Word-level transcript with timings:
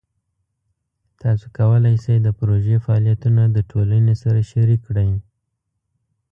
تاسو 1.21 1.45
کولی 1.57 1.95
شئ 2.03 2.17
د 2.21 2.27
پروژې 2.39 2.77
فعالیتونه 2.85 3.41
د 3.49 3.57
ټولنې 3.71 4.13
سره 4.23 4.39
شریک 4.51 4.79
کړئ. 4.87 5.11